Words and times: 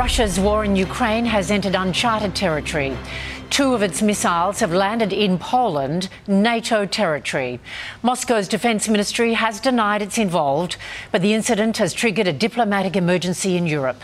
Russia's 0.00 0.40
war 0.40 0.64
in 0.64 0.76
Ukraine 0.76 1.26
has 1.26 1.50
entered 1.50 1.74
uncharted 1.74 2.34
territory. 2.34 2.96
Two 3.50 3.74
of 3.74 3.82
its 3.82 4.00
missiles 4.00 4.60
have 4.60 4.72
landed 4.72 5.12
in 5.12 5.36
Poland, 5.36 6.08
NATO 6.28 6.86
territory. 6.86 7.58
Moscow's 8.00 8.46
defence 8.46 8.88
ministry 8.88 9.32
has 9.32 9.58
denied 9.58 10.02
it's 10.02 10.18
involved, 10.18 10.76
but 11.10 11.20
the 11.20 11.34
incident 11.34 11.78
has 11.78 11.92
triggered 11.92 12.28
a 12.28 12.32
diplomatic 12.32 12.94
emergency 12.94 13.56
in 13.56 13.66
Europe. 13.66 14.02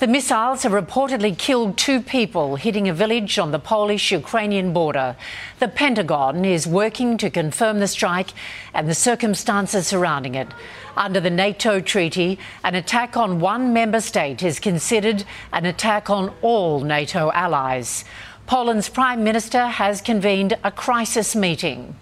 The 0.00 0.08
missiles 0.08 0.64
have 0.64 0.72
reportedly 0.72 1.38
killed 1.38 1.78
two 1.78 2.02
people, 2.02 2.56
hitting 2.56 2.88
a 2.88 2.92
village 2.92 3.38
on 3.38 3.52
the 3.52 3.60
Polish 3.60 4.10
Ukrainian 4.10 4.72
border. 4.72 5.14
The 5.60 5.68
Pentagon 5.68 6.44
is 6.44 6.66
working 6.66 7.18
to 7.18 7.30
confirm 7.30 7.78
the 7.78 7.86
strike 7.86 8.30
and 8.74 8.88
the 8.88 8.94
circumstances 8.94 9.86
surrounding 9.86 10.34
it. 10.34 10.48
Under 10.96 11.20
the 11.20 11.30
NATO 11.30 11.78
treaty, 11.78 12.40
an 12.64 12.74
attack 12.74 13.16
on 13.16 13.38
one 13.38 13.72
member 13.72 14.00
state 14.00 14.42
is 14.42 14.58
considered 14.58 15.24
an 15.52 15.66
attack 15.66 16.10
on 16.10 16.34
all 16.42 16.80
NATO 16.80 17.30
allies. 17.30 18.04
Poland's 18.48 18.88
Prime 18.88 19.22
Minister 19.24 19.66
has 19.66 20.00
convened 20.00 20.56
a 20.64 20.70
crisis 20.70 21.36
meeting. 21.36 21.94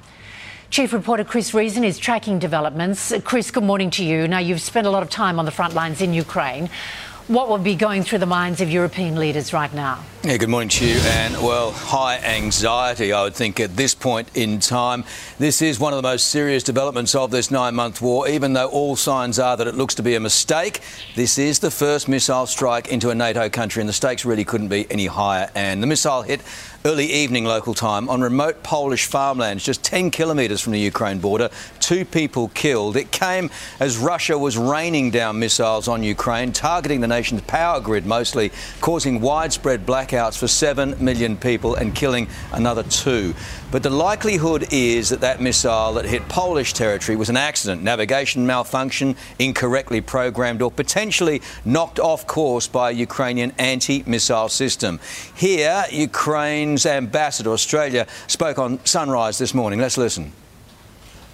Chief 0.71 0.93
reporter 0.93 1.25
Chris 1.25 1.53
Reason 1.53 1.83
is 1.83 1.99
tracking 1.99 2.39
developments. 2.39 3.13
Chris, 3.25 3.51
good 3.51 3.65
morning 3.65 3.91
to 3.91 4.05
you. 4.05 4.29
Now, 4.29 4.39
you've 4.39 4.61
spent 4.61 4.87
a 4.87 4.91
lot 4.91 5.03
of 5.03 5.11
time 5.11 5.41
on 5.41 5.45
the 5.45 5.51
front 5.51 5.75
lines 5.75 6.01
in 6.01 6.15
Ukraine. 6.15 6.71
What 7.29 7.49
would 7.49 7.65
be 7.65 7.75
going 7.75 8.05
through 8.05 8.21
the 8.21 8.27
minds 8.27 8.61
of 8.61 8.71
European 8.71 9.17
leaders 9.17 9.53
right 9.53 9.73
now? 9.75 10.05
Yeah, 10.23 10.37
good 10.37 10.49
morning 10.49 10.69
to 10.69 10.87
you. 10.87 10.95
And, 10.95 11.35
well, 11.35 11.73
high 11.73 12.19
anxiety, 12.19 13.13
I 13.13 13.25
would 13.25 13.35
think, 13.35 13.59
at 13.59 13.77
this 13.77 13.97
point 13.97 14.29
in 14.37 14.61
time. 14.61 15.03
This 15.37 15.61
is 15.61 15.81
one 15.81 15.93
of 15.93 15.97
the 15.97 16.09
most 16.09 16.29
serious 16.29 16.63
developments 16.63 17.17
of 17.17 17.33
this 17.33 17.51
nine 17.51 17.75
month 17.75 18.01
war, 18.01 18.29
even 18.29 18.53
though 18.53 18.69
all 18.69 18.95
signs 18.95 19.41
are 19.41 19.57
that 19.57 19.67
it 19.67 19.75
looks 19.75 19.97
to 19.97 20.05
be 20.05 20.15
a 20.15 20.21
mistake. 20.21 20.83
This 21.17 21.37
is 21.37 21.59
the 21.59 21.71
first 21.71 22.07
missile 22.07 22.47
strike 22.47 22.89
into 22.89 23.11
a 23.11 23.15
NATO 23.15 23.49
country, 23.49 23.81
and 23.81 23.89
the 23.89 23.93
stakes 23.93 24.25
really 24.25 24.45
couldn't 24.45 24.69
be 24.69 24.87
any 24.89 25.07
higher. 25.07 25.51
And 25.57 25.83
the 25.83 25.89
missile 25.89 26.23
hit 26.23 26.43
early 26.87 27.13
evening 27.13 27.45
local 27.45 27.75
time 27.75 28.09
on 28.09 28.21
remote 28.21 28.63
Polish 28.63 29.07
farmlands 29.07 29.65
just 29.65 29.83
10 29.83 30.13
kilometres 30.13 30.61
from 30.61 30.73
the 30.73 30.79
Ukraine 30.79 31.19
border. 31.19 31.51
Two 31.81 32.05
people 32.05 32.47
killed. 32.55 32.97
It 32.97 33.11
came 33.11 33.51
as 33.81 33.99
Russia 33.99 34.39
was 34.39 34.57
raining 34.57 35.11
down 35.11 35.41
missiles 35.41 35.89
on 35.89 36.05
Ukraine, 36.05 36.53
targeting 36.53 37.01
the 37.01 37.09
nation's 37.09 37.41
power 37.41 37.81
grid 37.81 38.07
mostly, 38.07 38.53
causing 38.81 39.21
widespread 39.21 39.85
blackouts 39.85 40.39
for 40.39 40.47
7 40.47 40.95
million 41.05 41.37
people 41.37 41.75
and 41.75 41.93
killing 41.93 42.29
another 42.53 42.85
two. 42.85 43.35
But 43.73 43.83
the 43.83 43.91
likelihood 43.91 44.73
is 44.73 45.09
that 45.09 45.21
that 45.23 45.41
missile 45.41 45.95
that 45.95 46.05
hit 46.05 46.29
Polish 46.29 46.73
territory 46.73 47.17
was 47.17 47.29
an 47.29 47.37
accident, 47.37 47.83
navigation 47.83 48.47
malfunction, 48.47 49.17
incorrectly 49.41 50.01
programmed, 50.01 50.63
or 50.63 50.71
potentially 50.71 51.43
knocked 51.65 51.99
off 51.99 52.29
course 52.29 52.69
by 52.69 52.91
a 52.91 52.93
Ukrainian 52.93 53.53
anti 53.59 54.05
missile 54.07 54.49
system. 54.49 55.01
Here, 55.35 55.85
Ambassador, 56.85 57.53
Australia, 57.53 58.07
spoke 58.27 58.59
on 58.59 58.85
Sunrise 58.85 59.39
this 59.39 59.55
morning. 59.55 59.81
Let's 59.81 59.97
listen. 59.97 60.33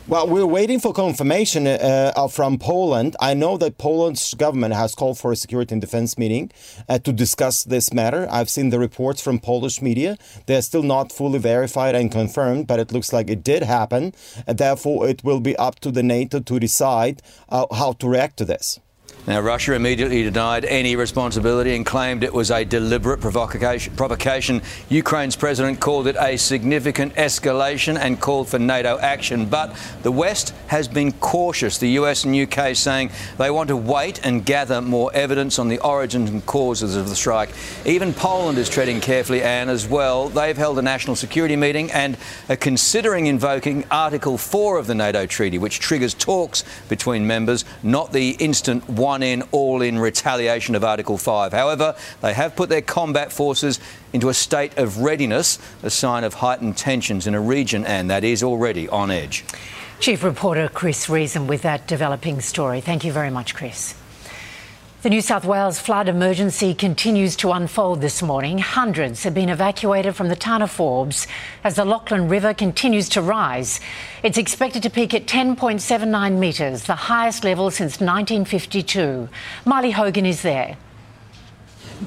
Well, 0.09 0.27
we're 0.27 0.45
waiting 0.45 0.81
for 0.81 0.93
confirmation 0.93 1.65
uh, 1.69 2.27
from 2.27 2.59
Poland. 2.59 3.15
I 3.21 3.35
know 3.35 3.57
that 3.59 3.79
Poland's 3.79 4.35
government 4.35 4.75
has 4.75 4.97
called 4.97 5.17
for 5.17 5.31
a 5.31 5.37
security 5.37 5.77
and 5.77 5.81
defense 5.81 6.19
meeting 6.19 6.51
uh, 6.89 6.99
to 6.99 7.13
discuss 7.13 7.63
this 7.63 7.93
matter. 7.93 8.27
I've 8.29 8.51
seen 8.51 8.71
the 8.71 8.81
reports 8.81 9.23
from 9.23 9.39
Polish 9.39 9.81
media. 9.81 10.19
They're 10.47 10.61
still 10.63 10.83
not 10.83 11.13
fully 11.13 11.39
verified 11.39 11.95
and 11.95 12.11
confirmed, 12.11 12.67
but 12.67 12.81
it 12.81 12.91
looks 12.91 13.13
like 13.13 13.31
it 13.31 13.45
did 13.45 13.63
happen. 13.63 14.13
And 14.45 14.59
therefore, 14.59 15.09
it 15.09 15.23
will 15.23 15.41
be 15.41 15.57
up 15.57 15.79
to 15.81 15.93
the 15.93 16.03
NATO 16.03 16.41
to 16.41 16.59
decide 16.59 17.23
uh, 17.49 17.67
how 17.73 17.93
to 17.93 18.09
react 18.09 18.39
to 18.39 18.45
this. 18.45 18.81
Now, 19.25 19.41
Russia 19.41 19.75
immediately 19.75 20.25
denied 20.25 20.65
any 20.65 20.97
responsibility 20.97 21.77
and 21.77 21.87
claimed 21.87 22.25
it 22.25 22.35
was 22.35 22.51
a 22.51 22.65
deliberate 22.65 23.21
provocation. 23.21 24.63
Ukraine's 24.89 25.37
president 25.37 25.79
called 25.79 26.09
it 26.09 26.17
a 26.19 26.37
significant 26.37 27.15
escalation 27.15 27.97
and 27.97 28.21
called 28.21 28.49
for 28.49 28.59
NATO 28.59 28.99
action. 28.99 29.47
But 29.47 29.77
the 30.03 30.11
West 30.11 30.53
has 30.67 30.89
been 30.89 31.13
cautious, 31.13 31.79
the 31.79 31.91
US 31.91 32.25
and 32.25 32.35
UK 32.35 32.75
saying 32.75 33.13
they 33.39 33.49
want 33.49 33.69
to 33.69 33.77
wait 33.77 34.27
and 34.27 34.45
gather 34.45 34.81
more 34.81 35.13
evidence 35.15 35.61
on 35.61 35.69
the 35.69 35.79
origins 35.79 36.29
and 36.29 36.45
causes 36.45 36.97
of 36.97 37.09
the 37.09 37.15
strike. 37.15 37.51
Even 37.87 38.13
Poland 38.13 38.59
is 38.59 38.69
treading 38.69 39.01
carefully, 39.01 39.41
and 39.45 39.71
as 39.71 39.87
well, 39.87 40.31
they've 40.31 40.57
held 40.57 40.81
a 40.81 40.83
national 40.83 41.15
security 41.15 41.55
meeting 41.55 41.93
and 41.93 42.17
are 42.49 42.57
considering 42.57 43.29
invoking 43.29 43.85
Article 43.89 44.37
4 44.37 44.79
of 44.79 44.89
the 44.89 44.97
NATO 44.97 45.27
treaty, 45.27 45.59
which 45.59 45.79
triggers 45.79 46.13
talks 46.13 46.65
between 46.89 47.25
members, 47.25 47.65
not 47.85 48.13
the 48.13 48.31
instant 48.41 48.89
one 48.89 49.12
one 49.13 49.23
in, 49.23 49.43
all 49.53 49.83
in 49.83 49.99
retaliation 49.99 50.75
of 50.75 50.83
Article 50.83 51.19
5. 51.19 51.53
However, 51.53 51.95
they 52.23 52.33
have 52.33 52.57
put 52.57 52.71
their 52.71 52.81
combat 52.81 53.31
forces 53.31 53.79
into 54.15 54.31
a 54.31 54.35
state 54.35 54.79
of 54.79 55.01
readiness, 55.01 55.59
a 55.83 55.91
sign 55.91 56.25
of 56.25 56.33
heightened 56.33 56.79
tensions 56.79 57.27
in 57.27 57.35
a 57.35 57.41
region, 57.41 57.85
and 57.85 58.09
that 58.09 58.25
is 58.25 58.43
already 58.43 58.89
on 58.89 59.11
edge. 59.11 59.45
Chief 60.01 60.25
Reporter 60.25 60.71
Chris 60.73 61.11
Reason 61.11 61.47
with 61.47 61.61
that 61.61 61.87
developing 61.87 62.41
story. 62.41 62.81
Thank 62.81 63.05
you 63.05 63.13
very 63.13 63.31
much, 63.31 63.55
Chris. 63.55 63.95
The 65.03 65.11
New 65.11 65.21
South 65.21 65.45
Wales 65.45 65.81
flood 65.81 66.09
emergency 66.09 66.75
continues 66.75 67.35
to 67.39 67.51
unfold 67.51 68.01
this 68.01 68.23
morning. 68.23 68.59
Hundreds 68.59 69.25
have 69.25 69.35
been 69.35 69.49
evacuated 69.49 70.15
from 70.15 70.29
the 70.29 70.37
town 70.37 70.63
of 70.63 70.71
Forbes 70.71 71.27
as 71.65 71.75
the 71.75 71.85
Lachlan 71.85 72.29
River 72.29 72.55
continues 72.55 73.09
to 73.09 73.21
rise. 73.21 73.81
It's 74.23 74.39
expected 74.39 74.81
to 74.85 74.91
peak 74.91 75.13
at 75.13 75.27
10.79 75.27 76.39
metres, 76.39 76.85
the 76.85 76.95
highest 76.95 77.43
level 77.43 77.73
since 77.73 77.95
1952. 77.95 79.29
Marley 79.65 79.91
Hogan 79.91 80.25
is 80.25 80.43
there. 80.43 80.77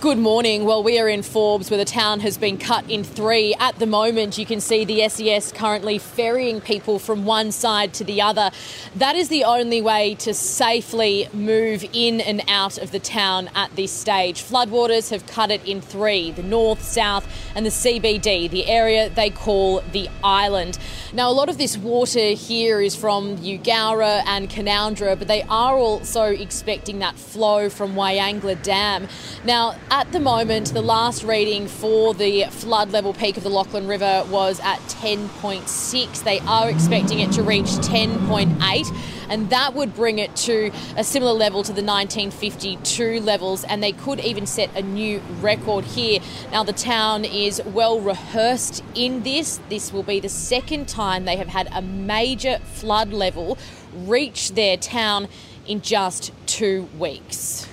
Good 0.02 0.18
morning. 0.18 0.66
Well, 0.66 0.84
we 0.84 1.00
are 1.00 1.08
in 1.08 1.24
Forbes 1.24 1.70
where 1.70 1.78
the 1.78 1.86
town 1.86 2.20
has 2.20 2.38
been 2.38 2.58
cut 2.58 2.90
in 2.90 3.06
three. 3.06 3.56
At 3.62 3.80
the 3.80 3.86
moment, 3.86 4.38
you 4.38 4.46
can 4.46 4.60
see 4.60 4.84
the 4.84 5.08
SES 5.08 5.54
currently 5.54 6.00
ferrying 6.00 6.60
people 6.60 7.00
from 7.00 7.24
one 7.24 7.54
side 7.54 7.94
to 7.94 8.04
the 8.04 8.22
other. 8.22 8.52
That 8.96 9.16
is 9.16 9.30
the 9.30 9.46
only 9.46 9.82
way 9.82 10.16
to 10.16 10.34
safely 10.34 11.30
move 11.32 11.86
in 11.94 12.20
and 12.20 12.44
out 12.50 12.78
of 12.78 12.92
the 12.92 13.00
town 13.00 13.50
at 13.56 13.74
this 13.78 13.94
stage. 13.94 14.44
Floodwaters 14.44 15.12
have 15.12 15.28
cut 15.28 15.50
it 15.50 15.66
in 15.66 15.80
three 15.80 16.32
the 16.32 16.44
north, 16.44 16.84
south, 16.84 17.26
and 17.56 17.66
the 17.66 17.70
CBD, 17.70 18.50
the 18.50 18.66
area 18.66 19.10
they 19.10 19.30
call 19.30 19.80
the 19.94 20.10
island. 20.22 20.78
Now, 21.14 21.30
a 21.30 21.32
lot 21.32 21.48
of 21.48 21.58
this 21.58 21.78
water 21.78 22.32
here 22.32 22.82
is 22.82 22.98
from 22.98 23.38
Eugowra 23.38 24.24
and 24.26 24.50
Canowindra, 24.50 25.18
but 25.18 25.30
they 25.30 25.44
are 25.44 25.78
also 25.78 26.24
expecting 26.26 27.00
that 27.00 27.16
flow 27.16 27.70
from 27.70 27.94
Wyangla 27.94 28.62
Dam. 28.62 29.08
Now, 29.46 29.76
at 29.92 30.12
the 30.12 30.20
moment, 30.20 30.74
the 30.74 30.82
last 30.82 31.24
reading 31.24 31.68
for 31.68 32.14
the 32.14 32.46
flood 32.46 32.92
level 32.92 33.14
peak 33.14 33.38
of 33.38 33.44
the 33.44 33.50
Lachlan 33.50 33.88
River 33.88 34.26
was 34.30 34.60
at 34.62 34.80
10.6. 34.80 36.24
They 36.24 36.40
are 36.40 36.70
expecting 36.70 37.20
it 37.20 37.32
to 37.34 37.44
reach 37.44 37.66
10.8, 37.66 38.98
and 39.30 39.50
that 39.52 39.76
would 39.76 39.94
bring 39.94 40.18
it 40.18 40.36
to 40.38 40.72
a 40.98 41.04
similar 41.04 41.34
level 41.34 41.62
to 41.64 41.72
the 41.72 41.84
1952 41.84 43.22
levels, 43.22 43.64
and 43.66 43.84
they 43.84 43.92
could 43.92 44.20
even 44.20 44.48
set 44.48 44.76
a 44.76 44.82
new 44.82 45.20
record 45.40 45.86
here. 45.86 46.20
Now, 46.52 46.64
the 46.64 46.74
town 46.74 47.24
is 47.24 47.62
well 47.64 48.00
rehearsed 48.00 48.84
in 48.96 49.22
this. 49.24 49.60
This 49.70 49.94
will 49.94 50.04
be 50.04 50.20
the 50.20 50.30
second 50.30 50.88
time 50.88 51.26
they 51.26 51.38
have 51.38 51.50
had 51.50 51.70
a 51.72 51.82
major 51.82 52.58
flood 52.60 53.14
level 53.14 53.58
reach 53.94 54.54
their 54.54 54.78
town 54.78 55.28
in 55.68 55.82
just 55.82 56.32
two 56.48 56.90
weeks. 56.98 57.68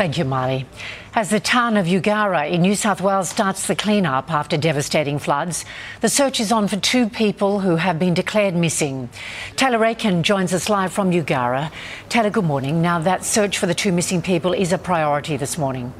Thank 0.00 0.16
you, 0.16 0.24
Molly. 0.24 0.64
As 1.14 1.28
the 1.28 1.40
town 1.40 1.76
of 1.76 1.84
Eugowra 1.84 2.50
in 2.50 2.62
New 2.62 2.74
South 2.74 3.02
Wales 3.02 3.28
starts 3.28 3.66
the 3.66 3.76
clean-up 3.76 4.30
after 4.30 4.56
devastating 4.56 5.18
floods, 5.18 5.66
the 6.00 6.08
search 6.08 6.40
is 6.40 6.50
on 6.50 6.68
for 6.68 6.76
two 6.76 7.06
people 7.06 7.60
who 7.60 7.76
have 7.76 7.98
been 7.98 8.14
declared 8.14 8.56
missing. 8.56 9.10
Taylor 9.56 9.84
Aiken 9.84 10.22
joins 10.22 10.54
us 10.54 10.70
live 10.70 10.90
from 10.90 11.10
Eugowra. 11.10 11.70
Taylor, 12.08 12.30
good 12.30 12.46
morning. 12.46 12.80
Now, 12.80 12.98
that 13.00 13.26
search 13.26 13.58
for 13.58 13.66
the 13.66 13.74
two 13.74 13.92
missing 13.92 14.22
people 14.22 14.54
is 14.54 14.72
a 14.72 14.78
priority 14.78 15.36
this 15.36 15.58
morning. 15.58 15.92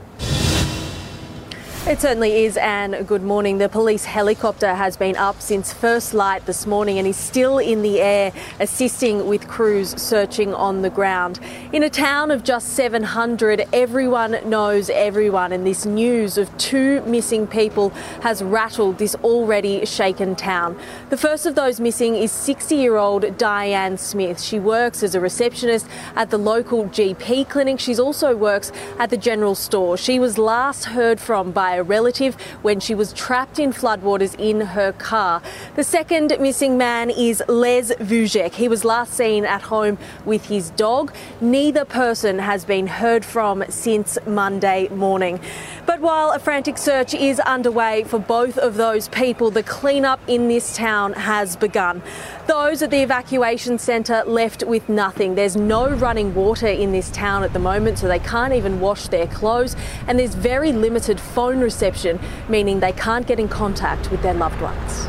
It 1.91 2.01
certainly 2.01 2.45
is, 2.45 2.57
and 2.57 3.05
good 3.05 3.25
morning. 3.25 3.59
The 3.59 3.69
police 3.69 4.05
helicopter 4.05 4.77
has 4.77 4.97
been 4.97 5.17
up 5.17 5.43
since 5.43 5.73
first 5.73 6.15
light 6.15 6.47
this 6.47 6.65
morning 6.65 6.99
and 6.99 7.09
is 7.09 7.17
still 7.17 7.59
in 7.59 7.83
the 7.83 8.01
air, 8.01 8.33
assisting 8.61 9.27
with 9.27 9.49
crews 9.49 10.01
searching 10.01 10.55
on 10.55 10.83
the 10.83 10.91
ground. 10.91 11.41
In 11.73 11.83
a 11.83 11.91
town 11.91 12.31
of 12.31 12.45
just 12.45 12.75
700, 12.75 13.67
everyone 13.73 14.39
knows 14.49 14.89
everyone, 14.89 15.51
and 15.51 15.67
this 15.67 15.85
news 15.85 16.39
of 16.39 16.57
two 16.59 17.03
missing 17.07 17.49
people 17.49 17.91
has 18.23 18.41
rattled 18.41 18.99
this 18.99 19.17
already 19.25 19.85
shaken 19.85 20.37
town. 20.37 20.79
The 21.09 21.17
first 21.17 21.45
of 21.45 21.57
those 21.57 21.81
missing 21.81 22.15
is 22.15 22.31
60 22.31 22.77
year 22.77 22.99
old 22.99 23.37
Diane 23.37 23.99
Smith. 23.99 24.41
She 24.41 24.61
works 24.61 25.03
as 25.03 25.17
a 25.17 25.21
receptionist 25.21 25.89
at 26.15 26.31
the 26.31 26.39
local 26.39 26.85
GP 26.85 27.49
clinic. 27.49 27.81
She 27.81 27.97
also 27.97 28.37
works 28.37 28.71
at 29.01 29.11
the 29.11 29.17
general 29.17 29.57
store. 29.57 29.97
She 29.97 30.21
was 30.21 30.39
last 30.39 30.85
heard 30.85 31.19
from 31.19 31.51
by 31.51 31.80
a 31.81 31.83
relative 31.83 32.41
when 32.63 32.79
she 32.79 32.95
was 32.95 33.13
trapped 33.13 33.59
in 33.59 33.73
floodwaters 33.73 34.39
in 34.39 34.61
her 34.61 34.93
car. 34.93 35.43
The 35.75 35.85
second 35.85 36.37
missing 36.39 36.79
man 36.79 37.11
is 37.11 37.43
Les 37.49 37.91
Vujek. 37.95 38.53
He 38.53 38.69
was 38.69 38.85
last 38.85 39.15
seen 39.15 39.45
at 39.45 39.63
home 39.63 39.99
with 40.25 40.45
his 40.47 40.71
dog. 40.71 41.13
Neither 41.41 41.85
person 41.85 42.39
has 42.39 42.65
been 42.65 42.87
heard 42.87 43.25
from 43.25 43.65
since 43.69 44.19
Monday 44.27 44.89
morning. 44.89 45.41
But 45.87 46.01
while 46.01 46.31
a 46.31 46.39
frantic 46.39 46.79
search 46.79 47.15
is 47.15 47.41
underway 47.41 48.05
for 48.05 48.19
both 48.19 48.59
of 48.59 48.77
those 48.77 49.09
people, 49.09 49.51
the 49.51 49.63
cleanup 49.63 50.21
in 50.29 50.49
this 50.49 50.77
town 50.77 51.15
has 51.15 51.57
begun. 51.57 52.03
Those 52.47 52.83
at 52.83 52.91
the 52.91 53.03
evacuation 53.03 53.79
centre 53.79 54.23
left 54.27 54.65
with 54.65 54.89
nothing. 54.89 55.35
There's 55.35 55.57
no 55.57 55.89
running 55.89 56.35
water 56.35 56.67
in 56.67 56.93
this 56.93 57.11
town 57.11 57.43
at 57.43 57.53
the 57.53 57.59
moment, 57.59 57.99
so 57.99 58.09
they 58.09 58.19
can't 58.19 58.53
even 58.53 58.81
wash 58.81 59.09
their 59.09 59.27
clothes, 59.27 59.77
and 60.07 60.19
there's 60.19 60.35
very 60.35 60.73
limited 60.73 61.19
phone 61.21 61.60
reception, 61.61 62.19
meaning 62.49 62.81
they 62.81 62.93
can't 62.93 63.27
get 63.27 63.39
in 63.39 63.49
contact 63.49 64.11
with 64.11 64.23
their 64.23 64.35
loved 64.35 64.61
ones. 64.61 65.07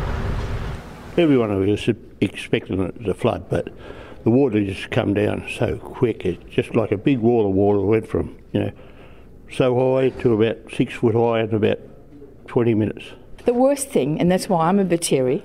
Everyone 1.18 1.57
was 1.68 1.89
expecting 2.21 2.81
it 2.81 3.03
to 3.03 3.13
flood, 3.13 3.50
but 3.50 3.69
the 4.24 4.30
water 4.30 4.63
just 4.63 4.92
come 4.92 5.13
down 5.13 5.48
so 5.57 5.77
quick. 5.77 6.25
It's 6.25 6.44
just 6.53 6.75
like 6.75 6.92
a 6.92 6.98
big 6.98 7.19
wall 7.19 7.48
of 7.48 7.53
water 7.53 7.81
went 7.81 8.07
from, 8.07 8.38
you 8.53 8.59
know, 8.62 8.71
so 9.51 9.95
high 9.95 10.09
to 10.21 10.33
about 10.33 10.71
six 10.74 10.94
foot 10.95 11.15
high 11.15 11.42
in 11.42 11.53
about 11.53 11.80
20 12.48 12.74
minutes. 12.75 13.06
The 13.45 13.53
worst 13.53 13.89
thing, 13.89 14.19
and 14.19 14.31
that's 14.31 14.48
why 14.48 14.68
I'm 14.68 14.80
a 14.80 14.86
bit 14.86 15.01
teary, 15.01 15.44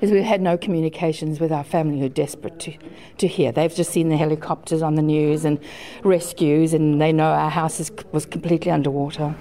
is 0.00 0.10
we've 0.10 0.24
had 0.24 0.40
no 0.40 0.58
communications 0.58 1.40
with 1.40 1.52
our 1.52 1.64
family 1.64 2.00
who 2.00 2.06
are 2.06 2.10
desperate 2.10 2.58
to, 2.60 2.74
to 3.18 3.26
hear. 3.26 3.52
They've 3.52 3.74
just 3.74 3.92
seen 3.92 4.08
the 4.08 4.16
helicopters 4.16 4.82
on 4.82 4.96
the 4.96 5.02
news 5.02 5.44
and 5.44 5.58
rescues, 6.02 6.74
and 6.74 7.00
they 7.00 7.12
know 7.12 7.30
our 7.30 7.50
house 7.50 7.80
is, 7.80 7.90
was 8.12 8.26
completely 8.26 8.70
underwater. 8.70 9.34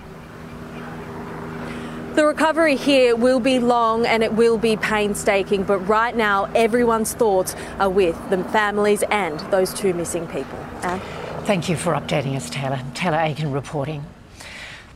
The 2.19 2.25
recovery 2.25 2.75
here 2.75 3.15
will 3.15 3.39
be 3.39 3.59
long 3.59 4.05
and 4.05 4.21
it 4.23 4.33
will 4.33 4.57
be 4.57 4.75
painstaking, 4.75 5.63
but 5.63 5.77
right 5.87 6.13
now 6.13 6.51
everyone's 6.53 7.13
thoughts 7.13 7.55
are 7.79 7.89
with 7.89 8.13
the 8.29 8.43
families 8.43 9.03
and 9.03 9.39
those 9.51 9.73
two 9.73 9.93
missing 9.93 10.27
people. 10.27 10.59
Anne? 10.83 10.99
Thank 11.45 11.69
you 11.69 11.77
for 11.77 11.93
updating 11.93 12.35
us, 12.35 12.49
Taylor. 12.49 12.81
Taylor 12.93 13.19
Aiken 13.19 13.53
reporting. 13.53 14.03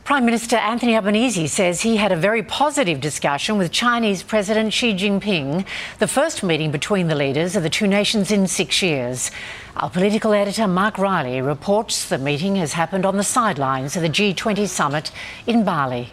Prime 0.04 0.26
Minister 0.26 0.56
Anthony 0.56 0.94
Albanese 0.96 1.46
says 1.46 1.80
he 1.80 1.96
had 1.96 2.12
a 2.12 2.16
very 2.16 2.42
positive 2.42 3.00
discussion 3.00 3.56
with 3.56 3.72
Chinese 3.72 4.22
President 4.22 4.74
Xi 4.74 4.92
Jinping, 4.92 5.64
the 6.00 6.06
first 6.06 6.42
meeting 6.42 6.70
between 6.70 7.08
the 7.08 7.14
leaders 7.14 7.56
of 7.56 7.62
the 7.62 7.70
two 7.70 7.86
nations 7.86 8.30
in 8.30 8.46
six 8.46 8.82
years. 8.82 9.30
Our 9.76 9.88
political 9.88 10.34
editor 10.34 10.68
Mark 10.68 10.98
Riley 10.98 11.40
reports 11.40 12.06
the 12.06 12.18
meeting 12.18 12.56
has 12.56 12.74
happened 12.74 13.06
on 13.06 13.16
the 13.16 13.24
sidelines 13.24 13.96
of 13.96 14.02
the 14.02 14.10
G20 14.10 14.68
summit 14.68 15.10
in 15.46 15.64
Bali. 15.64 16.12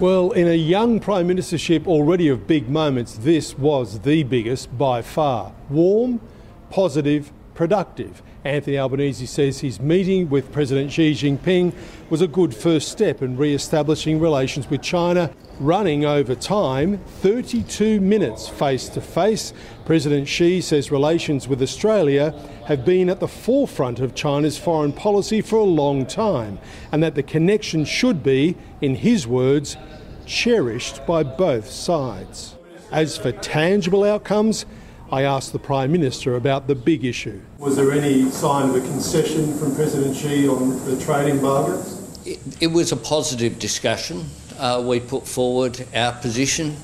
Well, 0.00 0.32
in 0.32 0.48
a 0.48 0.56
young 0.56 0.98
prime 0.98 1.28
ministership 1.28 1.86
already 1.86 2.26
of 2.26 2.48
big 2.48 2.68
moments, 2.68 3.14
this 3.14 3.56
was 3.56 4.00
the 4.00 4.24
biggest 4.24 4.76
by 4.76 5.02
far. 5.02 5.52
Warm, 5.70 6.20
positive, 6.68 7.30
productive. 7.54 8.22
Anthony 8.44 8.76
Albanese 8.76 9.26
says 9.26 9.60
his 9.60 9.80
meeting 9.80 10.28
with 10.28 10.52
President 10.52 10.92
Xi 10.92 11.12
Jinping 11.12 11.72
was 12.10 12.20
a 12.20 12.28
good 12.28 12.54
first 12.54 12.88
step 12.88 13.22
in 13.22 13.36
re 13.36 13.54
establishing 13.54 14.20
relations 14.20 14.68
with 14.68 14.82
China, 14.82 15.30
running 15.60 16.04
over 16.04 16.34
time 16.34 16.98
32 17.20 18.00
minutes 18.00 18.48
face 18.48 18.88
to 18.90 19.00
face. 19.00 19.52
President 19.86 20.28
Xi 20.28 20.60
says 20.60 20.90
relations 20.90 21.48
with 21.48 21.62
Australia 21.62 22.34
have 22.66 22.84
been 22.84 23.08
at 23.08 23.20
the 23.20 23.28
forefront 23.28 24.00
of 24.00 24.14
China's 24.14 24.58
foreign 24.58 24.92
policy 24.92 25.40
for 25.40 25.56
a 25.56 25.64
long 25.64 26.04
time, 26.04 26.58
and 26.92 27.02
that 27.02 27.14
the 27.14 27.22
connection 27.22 27.84
should 27.84 28.22
be, 28.22 28.56
in 28.80 28.96
his 28.96 29.26
words, 29.26 29.76
cherished 30.26 31.06
by 31.06 31.22
both 31.22 31.70
sides. 31.70 32.56
As 32.90 33.16
for 33.16 33.32
tangible 33.32 34.04
outcomes, 34.04 34.66
I 35.12 35.22
asked 35.22 35.52
the 35.52 35.58
Prime 35.58 35.92
Minister 35.92 36.36
about 36.36 36.66
the 36.66 36.74
big 36.74 37.04
issue. 37.04 37.40
Was 37.58 37.76
there 37.76 37.92
any 37.92 38.30
sign 38.30 38.70
of 38.70 38.76
a 38.76 38.80
concession 38.80 39.56
from 39.58 39.74
President 39.74 40.16
Xi 40.16 40.48
on 40.48 40.84
the 40.86 40.98
trade 41.04 41.28
embargoes? 41.28 42.00
It, 42.26 42.38
it 42.60 42.66
was 42.68 42.90
a 42.90 42.96
positive 42.96 43.58
discussion. 43.58 44.24
Uh, 44.58 44.82
we 44.86 45.00
put 45.00 45.26
forward 45.26 45.86
our 45.94 46.12
position. 46.12 46.76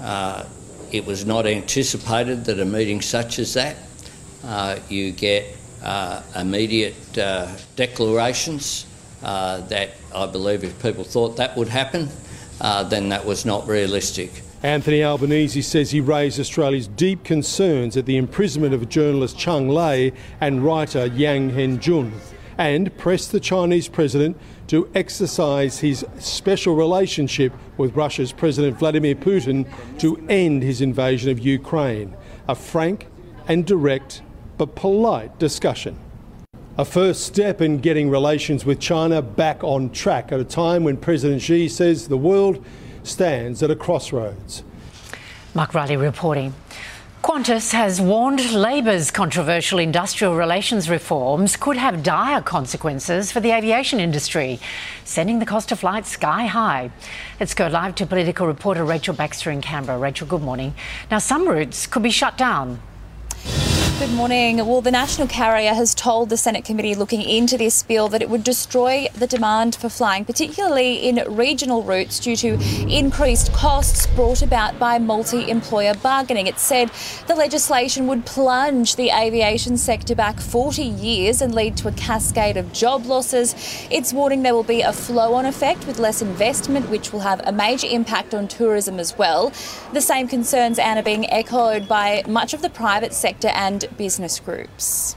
Uh, 0.00 0.44
it 0.90 1.06
was 1.06 1.24
not 1.24 1.46
anticipated 1.46 2.44
that 2.44 2.60
a 2.60 2.64
meeting 2.64 3.00
such 3.00 3.38
as 3.38 3.54
that, 3.54 3.76
uh, 4.44 4.78
you 4.88 5.12
get 5.12 5.56
uh, 5.82 6.22
immediate 6.36 7.18
uh, 7.18 7.50
declarations 7.76 8.86
uh, 9.22 9.60
that 9.62 9.90
I 10.14 10.26
believe 10.26 10.62
if 10.62 10.80
people 10.82 11.04
thought 11.04 11.36
that 11.38 11.56
would 11.56 11.68
happen, 11.68 12.08
then 12.60 13.08
that 13.08 13.24
was 13.24 13.44
not 13.46 13.66
realistic. 13.66 14.42
Anthony 14.62 15.02
Albanese 15.02 15.60
says 15.60 15.90
he 15.90 16.00
raised 16.00 16.38
Australia's 16.38 16.86
deep 16.86 17.24
concerns 17.24 17.96
at 17.96 18.06
the 18.06 18.16
imprisonment 18.16 18.72
of 18.72 18.88
journalist 18.88 19.36
Cheng 19.36 19.68
Lei 19.68 20.12
and 20.40 20.64
writer 20.64 21.06
Yang 21.06 21.50
Hengjun 21.50 22.12
and 22.58 22.96
pressed 22.96 23.32
the 23.32 23.40
Chinese 23.40 23.88
president 23.88 24.36
to 24.68 24.88
exercise 24.94 25.80
his 25.80 26.06
special 26.20 26.76
relationship 26.76 27.52
with 27.76 27.96
Russia's 27.96 28.30
President 28.30 28.78
Vladimir 28.78 29.16
Putin 29.16 29.68
to 29.98 30.24
end 30.28 30.62
his 30.62 30.80
invasion 30.80 31.32
of 31.32 31.40
Ukraine. 31.40 32.16
A 32.46 32.54
frank 32.54 33.08
and 33.48 33.66
direct 33.66 34.22
but 34.58 34.76
polite 34.76 35.40
discussion. 35.40 35.98
A 36.78 36.84
first 36.84 37.24
step 37.24 37.60
in 37.60 37.78
getting 37.78 38.08
relations 38.10 38.64
with 38.64 38.78
China 38.78 39.22
back 39.22 39.64
on 39.64 39.90
track 39.90 40.30
at 40.30 40.38
a 40.38 40.44
time 40.44 40.84
when 40.84 40.98
President 40.98 41.42
Xi 41.42 41.68
says 41.68 42.06
the 42.06 42.16
world 42.16 42.64
stands 43.02 43.62
at 43.62 43.70
a 43.70 43.76
crossroads. 43.76 44.62
Mark 45.54 45.74
Riley 45.74 45.96
reporting. 45.96 46.54
Qantas 47.22 47.72
has 47.72 48.00
warned 48.00 48.52
Labor's 48.52 49.12
controversial 49.12 49.78
industrial 49.78 50.34
relations 50.34 50.90
reforms 50.90 51.54
could 51.54 51.76
have 51.76 52.02
dire 52.02 52.42
consequences 52.42 53.30
for 53.30 53.38
the 53.38 53.52
aviation 53.52 54.00
industry, 54.00 54.58
sending 55.04 55.38
the 55.38 55.46
cost 55.46 55.70
of 55.70 55.78
flights 55.78 56.08
sky 56.08 56.46
high. 56.46 56.90
Let's 57.38 57.54
go 57.54 57.68
live 57.68 57.94
to 57.96 58.06
political 58.06 58.48
reporter 58.48 58.84
Rachel 58.84 59.14
Baxter 59.14 59.52
in 59.52 59.60
Canberra. 59.60 59.98
Rachel, 59.98 60.26
good 60.26 60.42
morning. 60.42 60.74
Now, 61.12 61.18
some 61.18 61.46
routes 61.46 61.86
could 61.86 62.02
be 62.02 62.10
shut 62.10 62.36
down 62.36 62.80
Good 64.02 64.14
morning. 64.14 64.56
Well, 64.56 64.80
the 64.80 64.90
National 64.90 65.28
Carrier 65.28 65.74
has 65.74 65.94
told 65.94 66.28
the 66.28 66.36
Senate 66.36 66.64
committee 66.64 66.96
looking 66.96 67.22
into 67.22 67.56
this 67.56 67.84
bill 67.84 68.08
that 68.08 68.20
it 68.20 68.28
would 68.28 68.42
destroy 68.42 69.06
the 69.14 69.28
demand 69.28 69.76
for 69.76 69.88
flying, 69.88 70.24
particularly 70.24 71.08
in 71.08 71.22
regional 71.32 71.84
routes, 71.84 72.18
due 72.18 72.34
to 72.34 72.58
increased 72.92 73.52
costs 73.52 74.08
brought 74.08 74.42
about 74.42 74.76
by 74.80 74.98
multi 74.98 75.48
employer 75.48 75.94
bargaining. 75.94 76.48
It 76.48 76.58
said 76.58 76.90
the 77.28 77.36
legislation 77.36 78.08
would 78.08 78.26
plunge 78.26 78.96
the 78.96 79.10
aviation 79.10 79.76
sector 79.76 80.16
back 80.16 80.40
40 80.40 80.82
years 80.82 81.40
and 81.40 81.54
lead 81.54 81.76
to 81.76 81.86
a 81.86 81.92
cascade 81.92 82.56
of 82.56 82.72
job 82.72 83.06
losses. 83.06 83.54
It's 83.88 84.12
warning 84.12 84.42
there 84.42 84.56
will 84.56 84.64
be 84.64 84.80
a 84.80 84.92
flow 84.92 85.34
on 85.34 85.46
effect 85.46 85.86
with 85.86 86.00
less 86.00 86.20
investment, 86.20 86.90
which 86.90 87.12
will 87.12 87.20
have 87.20 87.40
a 87.46 87.52
major 87.52 87.86
impact 87.88 88.34
on 88.34 88.48
tourism 88.48 88.98
as 88.98 89.16
well. 89.16 89.52
The 89.92 90.00
same 90.00 90.26
concerns, 90.26 90.80
Anna, 90.80 91.04
being 91.04 91.30
echoed 91.30 91.86
by 91.86 92.24
much 92.26 92.52
of 92.52 92.62
the 92.62 92.70
private 92.70 93.14
sector 93.14 93.48
and 93.54 93.88
business 93.92 94.40
groups. 94.40 95.16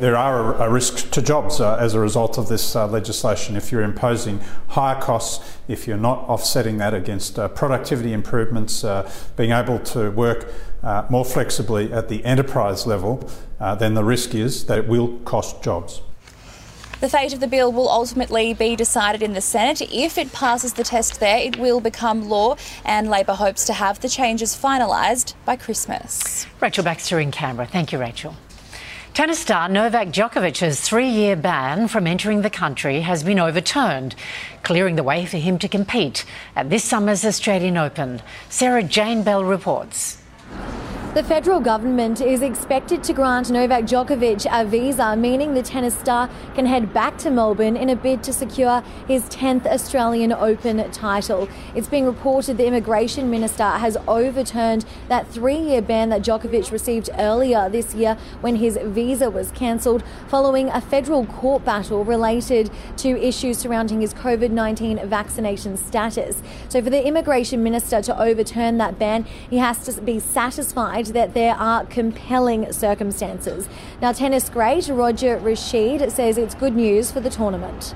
There 0.00 0.16
are 0.16 0.54
a, 0.62 0.70
risk 0.70 1.10
to 1.10 1.20
jobs 1.20 1.60
uh, 1.60 1.74
as 1.74 1.94
a 1.94 1.98
result 1.98 2.38
of 2.38 2.48
this 2.48 2.76
uh, 2.76 2.86
legislation. 2.86 3.56
If 3.56 3.72
you're 3.72 3.82
imposing 3.82 4.38
higher 4.68 5.00
costs, 5.00 5.58
if 5.66 5.88
you're 5.88 5.96
not 5.96 6.20
offsetting 6.28 6.78
that 6.78 6.94
against 6.94 7.36
uh, 7.36 7.48
productivity 7.48 8.12
improvements, 8.12 8.84
uh, 8.84 9.10
being 9.36 9.50
able 9.50 9.80
to 9.80 10.12
work 10.12 10.52
uh, 10.84 11.06
more 11.10 11.24
flexibly 11.24 11.92
at 11.92 12.08
the 12.08 12.24
enterprise 12.24 12.86
level, 12.86 13.28
uh, 13.58 13.74
then 13.74 13.94
the 13.94 14.04
risk 14.04 14.36
is 14.36 14.66
that 14.66 14.78
it 14.78 14.86
will 14.86 15.18
cost 15.24 15.64
jobs. 15.64 16.00
The 17.00 17.08
fate 17.08 17.32
of 17.32 17.38
the 17.38 17.46
bill 17.46 17.70
will 17.70 17.88
ultimately 17.88 18.54
be 18.54 18.74
decided 18.74 19.22
in 19.22 19.32
the 19.32 19.40
Senate. 19.40 19.80
If 19.92 20.18
it 20.18 20.32
passes 20.32 20.72
the 20.72 20.82
test 20.82 21.20
there, 21.20 21.38
it 21.38 21.56
will 21.56 21.80
become 21.80 22.28
law, 22.28 22.56
and 22.84 23.08
Labor 23.08 23.34
hopes 23.34 23.64
to 23.66 23.72
have 23.72 24.00
the 24.00 24.08
changes 24.08 24.56
finalised 24.56 25.34
by 25.44 25.54
Christmas. 25.54 26.46
Rachel 26.60 26.82
Baxter 26.82 27.20
in 27.20 27.30
Canberra. 27.30 27.68
Thank 27.68 27.92
you, 27.92 28.00
Rachel. 28.00 28.34
Tennis 29.14 29.38
star 29.38 29.68
Novak 29.68 30.08
Djokovic's 30.08 30.80
three 30.80 31.08
year 31.08 31.36
ban 31.36 31.86
from 31.86 32.08
entering 32.08 32.42
the 32.42 32.50
country 32.50 33.02
has 33.02 33.22
been 33.22 33.38
overturned, 33.38 34.16
clearing 34.64 34.96
the 34.96 35.04
way 35.04 35.24
for 35.24 35.38
him 35.38 35.56
to 35.60 35.68
compete 35.68 36.24
at 36.56 36.68
this 36.68 36.82
summer's 36.82 37.24
Australian 37.24 37.76
Open. 37.76 38.22
Sarah 38.48 38.82
Jane 38.82 39.22
Bell 39.22 39.44
reports. 39.44 40.17
The 41.14 41.24
federal 41.24 41.58
government 41.58 42.20
is 42.20 42.42
expected 42.42 43.02
to 43.04 43.14
grant 43.14 43.50
Novak 43.50 43.84
Djokovic 43.84 44.46
a 44.52 44.64
visa, 44.66 45.16
meaning 45.16 45.54
the 45.54 45.62
tennis 45.62 45.98
star 45.98 46.28
can 46.54 46.66
head 46.66 46.92
back 46.92 47.16
to 47.18 47.30
Melbourne 47.30 47.78
in 47.78 47.88
a 47.88 47.96
bid 47.96 48.22
to 48.24 48.32
secure 48.32 48.82
his 49.08 49.22
10th 49.24 49.64
Australian 49.66 50.32
Open 50.32 50.88
title. 50.92 51.48
It's 51.74 51.88
being 51.88 52.04
reported 52.04 52.58
the 52.58 52.66
immigration 52.66 53.30
minister 53.30 53.64
has 53.64 53.96
overturned 54.06 54.84
that 55.08 55.26
three 55.26 55.56
year 55.56 55.80
ban 55.80 56.10
that 56.10 56.20
Djokovic 56.20 56.70
received 56.70 57.08
earlier 57.16 57.70
this 57.70 57.94
year 57.94 58.18
when 58.42 58.56
his 58.56 58.78
visa 58.80 59.30
was 59.30 59.50
cancelled 59.52 60.04
following 60.28 60.68
a 60.68 60.80
federal 60.80 61.24
court 61.24 61.64
battle 61.64 62.04
related 62.04 62.70
to 62.98 63.18
issues 63.18 63.56
surrounding 63.56 64.02
his 64.02 64.12
COVID 64.12 64.50
19 64.50 65.08
vaccination 65.08 65.78
status. 65.78 66.42
So, 66.68 66.82
for 66.82 66.90
the 66.90 67.04
immigration 67.04 67.62
minister 67.62 68.02
to 68.02 68.20
overturn 68.20 68.76
that 68.76 68.98
ban, 68.98 69.24
he 69.48 69.56
has 69.56 69.84
to 69.86 70.00
be 70.02 70.20
satisfied 70.20 70.97
that 71.06 71.34
there 71.34 71.54
are 71.54 71.86
compelling 71.86 72.72
circumstances. 72.72 73.68
Now, 74.02 74.12
tennis 74.12 74.48
great 74.50 74.88
Roger 74.88 75.38
Rasheed 75.38 76.10
says 76.10 76.36
it's 76.36 76.54
good 76.54 76.74
news 76.74 77.10
for 77.10 77.20
the 77.20 77.30
tournament 77.30 77.94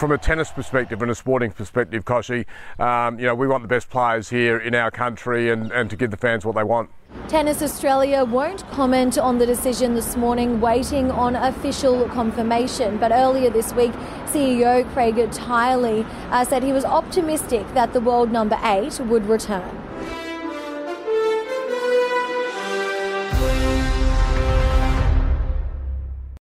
from 0.00 0.12
a 0.12 0.18
tennis 0.18 0.50
perspective 0.50 1.02
and 1.02 1.10
a 1.10 1.14
sporting 1.14 1.50
perspective, 1.50 2.06
Kochie, 2.06 2.46
um, 2.78 3.18
you 3.18 3.26
know, 3.26 3.34
we 3.34 3.46
want 3.46 3.62
the 3.62 3.68
best 3.68 3.90
players 3.90 4.30
here 4.30 4.56
in 4.56 4.74
our 4.74 4.90
country 4.90 5.50
and, 5.50 5.70
and 5.72 5.90
to 5.90 5.96
give 5.96 6.10
the 6.10 6.16
fans 6.16 6.42
what 6.42 6.56
they 6.56 6.64
want. 6.64 6.88
Tennis 7.28 7.60
Australia 7.60 8.24
won't 8.24 8.66
comment 8.70 9.18
on 9.18 9.38
the 9.38 9.44
decision 9.44 9.94
this 9.94 10.16
morning, 10.16 10.60
waiting 10.60 11.10
on 11.10 11.36
official 11.36 12.08
confirmation. 12.08 12.96
But 12.96 13.12
earlier 13.12 13.50
this 13.50 13.74
week, 13.74 13.92
CEO 14.24 14.90
Craig 14.92 15.16
Tiley 15.16 16.06
uh, 16.30 16.44
said 16.44 16.62
he 16.62 16.72
was 16.72 16.84
optimistic 16.84 17.66
that 17.74 17.92
the 17.92 18.00
world 18.00 18.32
number 18.32 18.58
eight 18.62 18.98
would 19.00 19.26
return. 19.26 19.89